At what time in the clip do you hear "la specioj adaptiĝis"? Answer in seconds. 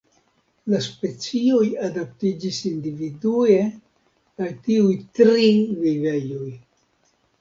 0.73-2.61